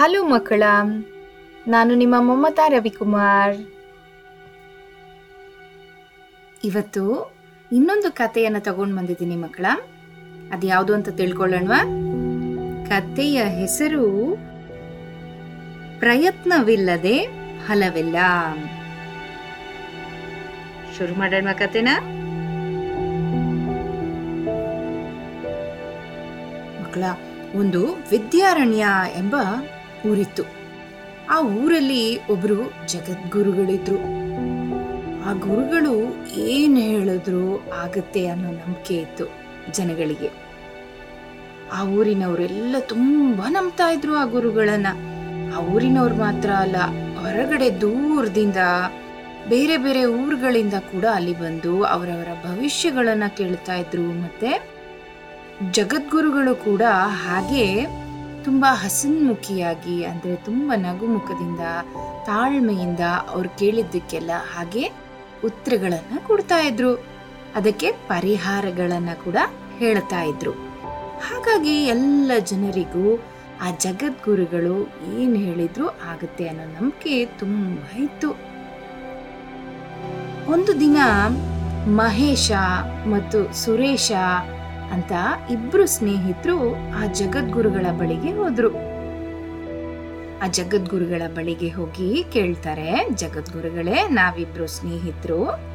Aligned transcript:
Hello 0.00 0.20
ಮಕ್ಕಳ, 0.24 0.62
ನಾನು 1.66 1.94
ನಿಮ್ಮ 1.94 2.14
ಮಮತಾ 2.18 2.68
ರವಿಕುಮಾರ್. 2.68 3.56
ಇವತ್ತು 6.64 7.02
ಇನ್ನೊಂದು 7.72 8.08
ಕಥೆಯನ್ನು 8.12 8.60
ತಗೊಂಡು 8.60 8.96
ಬಂದಿದ್ದೀನಿ 8.96 9.36
ಮಕ್ಕಳ. 9.36 9.66
ಅದು 10.52 10.66
ಯಾವುದು 10.66 10.94
ಅಂತ 10.94 11.08
ತಿಳ್ಕೊಳ್ಳೋಣವಾ? 11.08 11.80
ಕಥೆಯ 12.88 13.42
ಹೆಸರು 13.44 14.04
ಪ್ರಯತ್ನವಿಲ್ಲದೆ 15.98 17.16
ಫಲವಿಲ್ಲ. 17.66 18.16
ಶುರು 20.98 21.14
ಮಾಡೋಣ 21.18 21.52
ಕಥೆನ? 21.52 21.88
ಮಕ್ಕಳ, 26.80 27.04
ಒಂದು 27.60 27.82
ವಿದ್ಯಾರಣ್ಯ 28.10 28.86
ಎಂಬ 29.18 29.36
ಊರಿತ್ತು. 30.06 30.42
ಆ 31.30 31.40
ಊರಲ್ಲಿ 31.40 32.26
ಒಬ್ರು 32.26 32.88
ಜಗದ್ಗುರುಗಳಿದ್ರು. 32.88 33.98
ಆ 35.28 35.32
ಗುರುಗಳು 35.32 36.24
ಏನು 36.36 36.80
ಹೇಳಿದ್ರು 36.80 37.66
ಆಗತ್ತೆ 37.72 38.26
ಅನ್ನೋ 38.26 38.50
ನಂಬಿಕೆ 38.50 38.94
ಇತ್ತು 38.94 39.26
ಜನಗಳಿಗೆ. 39.72 40.30
ಆ 41.72 41.84
ಊರಿನವರೆಲ್ಲ 41.84 42.76
ತುಂಬಾ 42.80 43.48
ನಂಬ್ತಾ 43.48 43.90
ಇದ್ರು 43.90 44.14
ಆ 44.14 44.24
ಗುರುಗಳನ್ನ. 44.24 44.86
ಆ 45.56 45.60
ಊರಿನವ್ರು 45.60 46.14
ಮಾತ್ರ 46.14 46.50
ಅಲ್ಲ, 46.50 46.76
ಹೊರಗಡೆ 47.20 47.80
ದೂರದಿಂದ 47.80 48.56
ಬೇರೆ 49.48 49.76
ಬೇರೆ 49.76 50.04
ಊರುಗಳಿಂದ 50.04 50.74
ಕೂಡ 50.74 51.04
ಅಲ್ಲಿ 51.14 51.38
ಬಂದು 51.38 51.84
ಅವರವರ 51.84 52.28
ಭವಿಷ್ಯಗಳನ್ನ 52.44 53.22
ಕೇಳ್ತಾ 53.36 53.74
ಇದ್ರು 53.74 54.02
ಮತ್ತೆ 54.02 54.80
ಜಗದ್ಗುರುಗಳು 55.70 56.54
ಕೂಡ 56.54 56.82
ಹಾಗೆ 57.26 57.86
ತುಂಬಾ 58.44 58.74
ಹಸನ್ಮುಖಿಯಾಗಿ, 58.74 60.04
ಅಂದರೆ 60.04 60.36
ತುಂಬ 60.36 60.72
ನಗುಮುಖದಿಂದ, 60.76 61.60
ತಾಳ್ಮೆಯಿಂದ 62.26 63.00
ಅವ್ರು 63.28 63.48
ಕೇಳಿದ್ದಕ್ಕೆಲ್ಲ 63.48 64.30
ಹಾಗೆ 64.54 64.84
ಉತ್ತರಗಳನ್ನು 65.44 66.26
ಕೊಡ್ತಾ 66.26 66.58
ಇದ್ರು. 66.58 66.92
ಅದಕ್ಕೆ 67.54 67.92
ಪರಿಹಾರಗಳನ್ನು 67.92 69.24
ಕೂಡ 69.24 69.36
ಹೇಳ್ತಾ 69.78 70.22
ಇದ್ರು. 70.22 70.52
ಹಾಗಾಗಿ 71.28 71.84
ಎಲ್ಲ 71.84 72.30
ಜನರಿಗೂ 72.38 73.06
ಆ 73.60 73.70
ಜಗದ್ಗುರುಗಳು 73.70 74.76
ಏನು 75.18 75.36
ಹೇಳಿದ್ರು 75.36 75.88
ಆಗುತ್ತೆ 75.88 76.48
ಅನ್ನೋ 76.48 76.64
ನಂಬಿಕೆ 76.64 77.24
ತುಂಬ 77.38 77.78
ಇತ್ತು. 77.98 78.30
ಒಂದು 80.52 80.80
ದಿನ 80.80 80.96
ಮಹೇಶ 81.96 82.52
ಮತ್ತು 83.06 83.38
ಸುರೇಶ 83.64 84.12
ಅಂತ 84.92 85.12
ಇಬ್ರು 85.50 85.86
ಸ್ನೇಹಿತರು 85.86 86.74
ಆ 86.74 87.06
ಜಗದ್ಗುರುಗಳ 87.12 87.86
ಬಳಿಗೆ 87.98 88.32
ಹೋದ್ರು. 88.32 88.70
ಆ 90.44 90.46
ಜಗದ್ಗುರುಗಳ 90.46 91.22
ಬಳಿಗೆ 91.34 91.68
ಹೋಗಿ 91.68 92.24
ಕೇಳ್ತಾರೆ, 92.32 93.08
ಜಗದ್ಗುರುಗಳೇ, 93.14 94.08
ನಾವಿಬ್ರು 94.08 94.66
ಸ್ನೇಹಿತರು. 94.66 95.70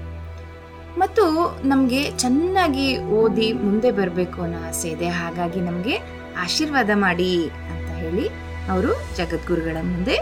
ಮತ್ತು 0.99 1.23
ನಮಗೆ 1.67 2.11
ಚೆನ್ನಾಗಿ 2.11 2.97
ಓದಿ 2.97 3.53
ಮುಂದೆ 3.53 3.91
ಬರಬೇಕು 3.91 4.41
ಅನ್ನೋ 4.41 4.67
ಆಸೆ 4.67 4.89
ಇದೆ, 4.89 5.09
ಹಾಗಾಗಿ 5.09 5.61
ನಮಗೆ 5.61 5.95
ಆಶೀರ್ವಾದ 6.37 6.89
ಮಾಡಿ 6.93 7.43
ಅಂತ 7.43 7.89
ಹೇಳಿ 7.89 8.27
ಅವರು 8.69 9.15
ಜಗದ್ಗುರುಗಳ 9.15 9.77
ಮುಂದೆ 9.83 10.15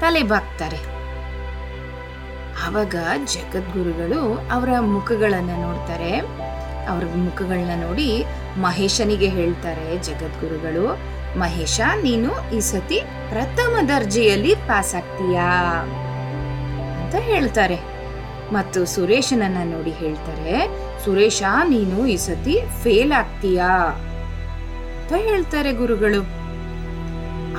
ತಲೆ 0.00 0.22
ಬಾಗ್ತಾರೆ. 0.22 0.80
ಆವಾಗ 2.66 2.94
ಜಗದ್ಗುರುಗಳು 3.24 4.48
ಅವರ 4.52 4.68
ಮುಖಗಳನ್ನ 4.80 5.50
ನೋಡ್ತಾರೆ. 5.62 6.12
ಅವ್ರ 6.88 7.04
ಮುಖಗಳನ್ನ 7.04 7.82
ನೋಡಿ 7.82 8.24
ಮಹೇಶನಿಗೆ 8.56 9.28
ಹೇಳ್ತಾರೆ, 9.28 9.98
ಜಗದ್ಗುರುಗಳು, 9.98 10.98
ಮಹೇಶ, 11.38 11.80
ನೀನು 12.02 12.50
ಈ 12.50 12.60
ಸತಿ 12.60 13.00
ಪ್ರಥಮ 13.28 13.76
ದರ್ಜೆಯಲ್ಲಿ 13.88 14.54
ಪಾಸ್ 14.54 14.94
ಆಗ್ತೀಯಾ? 14.94 15.50
ಅಂತ 17.02 17.14
ಹೇಳ್ತಾರೆ. 17.14 17.78
ಮತ್ತು 18.52 18.86
ಸುರೇಶನನ್ನ 18.86 19.72
ನೋಡಿ 19.72 19.90
ಹೇಳ್ತಾರೆ, 19.90 20.68
ಸುರೇಶ, 21.04 21.42
ನೀನು 21.68 22.06
ಈ 22.06 22.16
ಸತಿ 22.16 22.58
ಫೇಲ್ 22.82 23.12
ಆಗ್ತೀಯಾ? 23.12 23.68
ಅಂತ 25.02 25.12
ಹೇಳ್ತಾರೆ 25.12 25.72
ಗುರುಗಳು. 25.72 26.22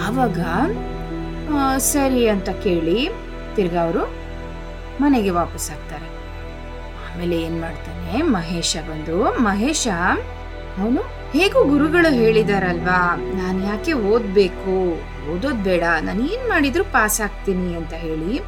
ಆವಾಗ 0.05 0.39
ಸರಿ 1.77 2.27
ಅಂತ 2.27 2.49
ಕೇಳಿ 2.49 3.09
ತಿರ್ಗ 3.55 3.77
ಅವರು 3.77 4.13
ಮನೆಗೆ 5.01 5.29
ವಾಪಸ್ 5.29 5.71
ಆಗ್ತಾರೆ. 5.71 6.22
ಆಮೇಲೆ 7.13 7.41
ಏನ್ 7.41 7.61
ಮಾಡ್ತಾನೆ? 7.61 8.21
ಮಹೇಶ 8.21 8.77
ಬಂದು, 8.89 9.23
ಮಹೇಶ, 9.23 9.87
ಅವನು 10.77 11.01
ಹೇಗೂ 11.31 11.63
ಗುರುಗಳು 11.63 12.13
ಹೇಳಿದಾರಲ್ವಾ? 12.13 13.15
ನಾನು 13.15 13.63
ಯಾಕೆ 13.63 13.93
ಓದ್ಬೇಕು? 13.93 14.99
ಓದೋದ್ 15.31 15.63
ಬೇಡ. 15.63 15.83
ನಾನು 16.01 16.33
ಏನ್ 16.33 16.49
ಮಾಡಿದ್ರು 16.49 16.83
ಪಾಸ್ 16.83 17.21
ಆಗ್ತೀನಿ 17.21 17.75
ಅಂತ 17.75 17.93
ಹೇಳಿ 17.93 18.39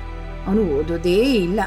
ಅವನು 0.47 0.61
ಓದೋದೇ 0.61 1.15
ಇಲ್ಲ. 1.15 1.59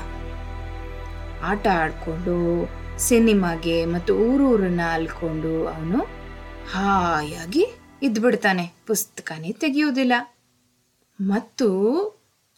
ಆಟ 1.43 1.67
ಆಡ್ಕೊಂಡು, 1.69 2.69
ಸಿನಿಮಾಗೆ 2.99 3.85
ಮತ್ತು 3.85 4.15
ಊರೂರನ್ನ 4.15 4.81
ಅಲ್ಕೊಂಡು 4.93 5.69
ಅವನು 5.69 5.99
ಹಾಯಾಗಿ 6.73 7.67
ಇದ್ಬಿಡ್ತಾನೆ. 8.03 8.73
ಪುಸ್ತಕನೇ 8.87 9.53
ತೆಗೆಯೋದಿಲ್ಲ. 9.53 10.13
ಮತ್ತು 11.21 11.69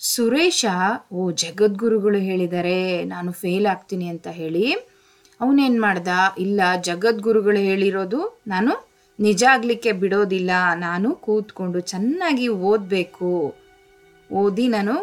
ಸುರೇಶ, 0.00 0.64
ಓ 1.12 1.30
ಜಗದ್ಗುರುಗಳು 1.30 2.18
ಹೇಳಿದ್ದಾರೆ 2.18 3.04
ನಾನು 3.04 3.32
ಫೇಲ್ 3.32 3.66
ಆಗ್ತೀನಿ 3.66 4.06
ಅಂತ 4.08 4.28
ಹೇಳಿ 4.28 4.62
ಅವನೇನು 5.40 5.80
ಮಾಡ್ದ? 5.80 6.08
ಇಲ್ಲ, 6.38 6.60
ಜಗದ್ಗುರುಗಳು 6.80 7.56
ಹೇಳಿರೋದು 7.56 8.20
ನಾನು 8.46 8.72
ನಿಜ 9.18 9.42
ಆಗಲಿಕ್ಕೆ 9.50 9.92
ಬಿಡೋದಿಲ್ಲ, 9.92 10.50
ನಾನು 10.74 11.14
ಕೂತ್ಕೊಂಡು 11.14 11.80
ಚೆನ್ನಾಗಿ 11.80 12.48
ಓದಬೇಕು, 12.48 13.54
ಓದಿ 14.30 14.68
ನಾನು 14.68 14.94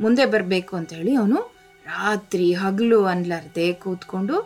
ಮುಂದೆ 0.00 0.26
ಬರಬೇಕು 0.26 0.76
ಅಂತ 0.76 0.92
ಹೇಳಿ 0.92 1.14
ಅವನು 1.14 1.40
ರಾತ್ರಿ 1.86 2.52
ಹಗಲು 2.52 3.04
ಅನ್ಲಾರ್ದೆ 3.04 3.72
ಕೂತ್ಕೊಂಡು 3.72 4.36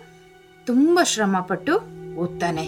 ತುಂಬ 0.67 0.99
ಶ್ರಮಪಟ್ಟು 1.05 1.75
ಓದ್ತಾನೆ. 2.15 2.67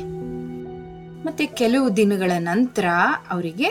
ಮತ್ತೆ 1.27 1.47
ಕೆಲವು 1.47 1.97
ದಿನಗಳ 1.97 2.33
ನಂತರ 2.39 2.89
ಅವರಿಗೆ 3.31 3.71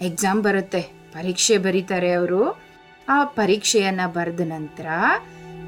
ಎಕ್ಸಾಮ್ 0.00 0.42
ಬರುತ್ತೆ. 0.42 0.99
ಪರೀಕ್ಷೆ 1.12 1.58
ಬರೀತಾರೆ 1.58 2.12
ಅವರು. 2.12 2.60
ಆ 3.08 3.24
ಪರೀಕ್ಷೆಯನ್ನ 3.24 4.00
ಬರೆದ 4.06 4.40
ನಂತರ 4.40 4.86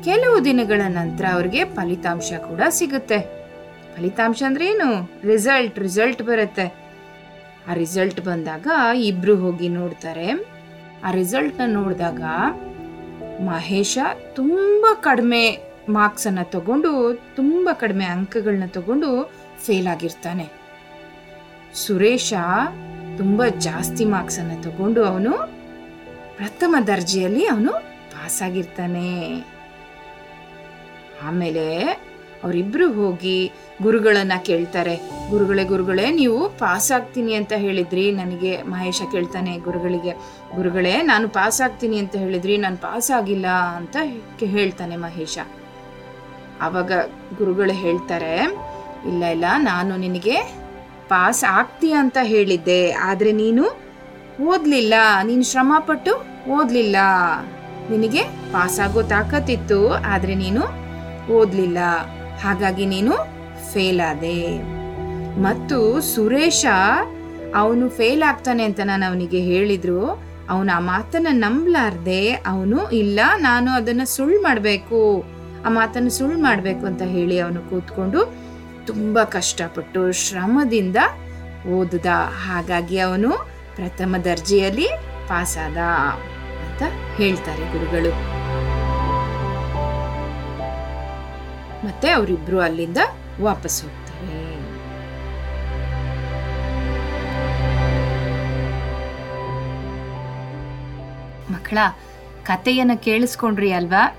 ಕೆಲವು 0.05 0.45
ದಿನಗಳ 0.45 0.83
ನಂತರ 0.89 1.25
ಅವ್ರಿಗೆ 1.33 1.65
ಫಲಿತಾಂಶ 1.65 2.33
ಕೂಡ 2.33 2.61
ಸಿಗುತ್ತೆ. 2.69 3.19
ಫಲಿತಾಂಶ 3.97 4.43
ಅಂದ್ರೆ 4.47 4.67
ಏನು? 4.67 5.11
ರಿಸಲ್ಟ್ 5.25 5.79
ರಿಸಲ್ಟ್ 5.79 6.23
ಬರುತ್ತೆ. 6.23 6.83
ಆ 7.69 7.75
ರಿಸಲ್ಟ್ 7.75 8.21
ಬಂದಾಗ 8.21 8.67
ಇಬ್ರು 8.97 9.37
ಹೋಗಿ 9.37 9.69
ನೋಡ್ತಾರೆ. 9.69 10.31
ಆ 11.05 11.11
ರಿಸಲ್ಟ್ನ 11.11 11.61
ನೋಡಿದಾಗ 11.67 12.21
ಮಹೇಶ 13.43 13.99
ತುಂಬ 14.35 14.87
ಕಡಿಮೆ 15.01 15.59
ಮಾರ್ಕ್ಸ್ 15.89 16.27
ಅನ್ನ 16.27 16.43
ತಗೊಂಡು, 16.43 17.23
ತುಂಬ 17.37 17.69
ಕಡಿಮೆ 17.73 18.05
ಅಂಕಗಳನ್ನ 18.05 18.67
ತಗೊಂಡು 18.67 19.33
ಫೇಲ್ 19.65 19.87
ಆಗಿರ್ತಾನೆ. 19.87 20.49
ಸುರೇಶ 21.75 22.35
ತುಂಬ 23.19 23.43
ಜಾಸ್ತಿ 23.59 24.05
ಮಾರ್ಕ್ಸ್ 24.05 24.39
ಅನ್ನ 24.39 24.55
ತಗೊಂಡು 24.63 25.05
ಅವನು 25.05 25.33
ಪ್ರಥಮ 26.37 26.77
ದರ್ಜೆಯಲ್ಲಿ 26.87 27.47
ಅವನು 27.47 27.73
ಪಾಸ್ 28.13 28.43
ಆಗಿರ್ತಾನೆ. 28.43 29.11
ಆಮೇಲೆ 31.25 31.65
ಅವರಿಬ್ಬರು 32.45 32.93
ಹೋಗಿ 32.93 33.53
ಗುರುಗಳನ್ನ 33.83 34.33
ಕೇಳ್ತಾರೆ. 34.43 34.95
ಗುರುಗಳೇ 35.31 35.65
ಗುರುಗಳೇ, 35.65 36.11
ನೀವು 36.11 36.39
ಪಾಸ್ 36.49 36.93
ಆಗ್ತೀನಿ 36.93 37.35
ಅಂತ 37.35 37.53
ಹೇಳಿದ್ರಿ, 37.53 38.13
ನನಗೆ 38.13 38.63
ಮಹೇಶ 38.63 39.03
ಕೇಳ್ತಾನೆ 39.13 39.59
ಗುರುಗಳಿಗೆ. 39.59 40.13
ಗುರುಗಳೇ, 40.55 41.03
ನಾನು 41.03 41.29
ಪಾಸ್ 41.29 41.61
ಆಗ್ತೀನಿ 41.61 41.99
ಅಂತ 41.99 42.17
ಹೇಳಿದ್ರಿ, 42.17 42.57
ನಾನು 42.57 42.77
ಪಾಸ್ 42.77 43.11
ಆಗಿಲ್ಲ 43.11 43.47
ಅಂತ 43.47 43.97
ಹೇಳ್ತಾನೆ 44.57 44.97
ಮಹೇಶ. 44.97 45.39
ಆವಾಗ 46.61 46.93
ಗುರುಗಳು 47.39 47.73
ಹೇಳ್ತಾರೆ, 47.73 48.35
ಇಲ್ಲ 49.07 49.23
ಇಲ್ಲ, 49.25 49.45
ನಾನು 49.59 49.97
ನಿನಗೆ 49.97 50.37
ಪಾಸ್ 51.13 51.45
ಆಗ್ತೀಯ 51.49 51.95
ಅಂತ 51.95 52.19
ಹೇಳಿದ್ದೆ, 52.23 52.83
ಆದ್ರೆ 53.09 53.33
ನೀನು 53.33 53.65
ಓದ್ಲಿಲ್ಲ. 54.45 54.95
ನೀನು 55.25 55.45
ಶ್ರಮ 55.51 55.73
ಪಟ್ಟು 55.79 56.13
ಓದ್ಲಿಲ್ಲ. 56.51 56.97
ನಿನಗೆ 57.91 58.23
ಪಾಸ್ 58.53 58.79
ಆಗೋ 58.81 59.03
ತಾಕತ್ತಿತ್ತು, 59.03 59.81
ಆದ್ರೆ 60.13 60.35
ನೀನು 60.35 60.63
ಓದ್ಲಿಲ್ಲ. 61.33 61.81
ಹಾಗಾಗಿ 62.43 62.87
ನೀನು 62.87 63.15
ಫೇಲ್ 63.73 64.01
ಆದೆ. 64.11 64.39
ಮತ್ತು 65.43 65.79
ಸುರೇಶ, 66.15 66.67
ಅವನು 67.57 67.85
ಫೇಲ್ 67.89 68.23
ಆಗ್ತಾನೆ 68.23 68.63
ಅಂತ 68.65 68.81
ನಾನು 68.85 69.05
ಅವನಿಗೆ 69.11 69.41
ಹೇಳಿದ್ರು. 69.41 70.01
ಅವನು 70.51 70.71
ಆ 70.77 70.81
ಮಾತನ್ನ 70.81 71.31
ನಂಬಲಾರ್ದೆ, 71.31 72.23
ಅವನು, 72.47 72.79
ಇಲ್ಲ, 72.93 73.21
ನಾನು 73.37 73.71
ಅದನ್ನ 73.71 74.05
ಸುಳ್ಳು 74.05 74.39
ಮಾಡಬೇಕು. 74.43 75.01
ಆ 75.67 75.69
ಮಾತನ್ನು 75.69 76.11
ಸುಳ್ಳು 76.11 76.39
ಮಾಡಬೇಕು 76.43 76.85
ಅಂತ 76.87 77.03
ಹೇಳಿ 77.15 77.37
ಅವನು 77.39 77.61
ಕೂತ್ಕೊಂಡು 77.71 78.21
ತುಂಬಾ 78.87 79.25
ಕಷ್ಟಪಟ್ಟು 79.25 80.13
ಶ್ರಮದಿಂದ 80.13 80.97
ಓದುದ. 81.73 82.07
ಹಾಗಾಗಿ 82.47 82.99
ಅವನು 82.99 83.31
ಪ್ರಥಮ 83.75 84.17
ದರ್ಜೆಯಲ್ಲಿ 84.25 84.89
ಪಾಸಾದ 85.29 85.77
ಅಂತ 86.65 86.83
ಹೇಳ್ತಾರೆ 87.17 87.73
ಗುರುಗಳು. 87.73 88.43
ಮತ್ತೆ 91.87 92.11
ಅವರಿಬ್ರು 92.11 92.61
ಅಲ್ಲಿಂದ 92.61 92.97
ವಾಪಸ್ 93.41 93.83
ಹೋಗ್ತಾರೆ. 93.83 94.03
ಮಕ್ಕಳ 101.53 101.79
ಕಥೆಯನ್ನು 102.45 102.99
ಕೇಳಿಸ್ಕೊಂಡ್ರಿ 102.99 103.73
ಅಲ್ವಾ? 103.73 104.17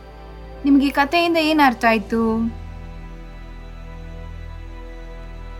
ನಿಮ್ಗೆ 0.65 0.89
ಕಥೆಯಿಂದ 0.89 1.37
ಏನ್ 1.37 1.61
ಅರ್ಥ 1.65 1.85
ಆಯ್ತು? 1.89 2.19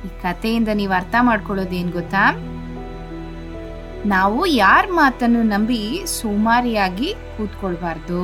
ಈ 0.08 0.10
ಕಥೆಯಿಂದ 0.24 0.70
ನೀವು 0.80 0.94
ಅರ್ಥ 1.00 1.16
ಮಾಡ್ಕೊಳ್ಳೋದೇನ್ 1.30 1.92
ಗೊತ್ತಾ? 2.00 2.24
ನಾವು 4.14 4.40
ಯಾರ 4.64 4.86
ಮಾತನ್ನು 5.00 5.42
ನಂಬಿ 5.52 5.82
ಸುಮಾರಿಯಾಗಿ 6.20 7.10
ಕೂತ್ಕೊಳ್ಬಾರ್ದು. 7.36 8.24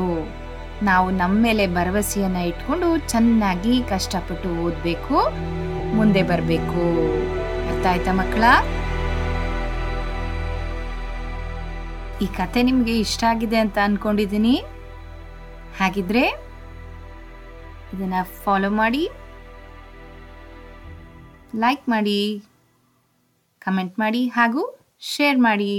ನಾವು 0.89 1.07
ನಮ್ಮ 1.21 1.35
ಮೇಲೆ 1.45 1.63
ಭರವಸೆಯನ್ನ 1.77 2.41
ಇಟ್ಕೊಂಡು 2.49 2.89
ಚೆನ್ನಾಗಿ 3.13 3.73
ಕಷ್ಟಪಟ್ಟು 3.93 4.49
ಓದ್ಬೇಕು, 4.65 5.17
ಮುಂದೆ 5.97 6.21
ಬರಬೇಕು. 6.31 6.83
ಅರ್ಥ 7.69 7.85
ಆಯ್ತಾ 7.93 8.13
ಮಕ್ಕಳ? 8.21 8.43
ಈ 12.23 12.27
ಕತೆ 12.39 12.61
ನಿಮಗೆ 12.69 12.93
ಇಷ್ಟ 13.05 13.23
ಆಗಿದೆ 13.31 13.57
ಅಂತ 13.65 13.77
ಅನ್ಕೊಂಡಿದ್ದೀನಿ 13.87 14.55
ಹಾಗಿದ್ರೆ 15.79 16.23
ಇದನ್ನ 17.93 18.17
ಫಾಲೋ 18.43 18.69
ಮಾಡಿ. 18.81 19.03
ಲೈಕ್ 21.55 21.89
ಮಾಡಿ 21.89 22.19
ಕಮೆಂಟ್ 23.61 23.99
ಮಾಡಿ 23.99 24.27
ಹಾಗೂ 24.27 24.61
ಶೇರ್ 24.99 25.39
ಮಾಡಿ. 25.39 25.71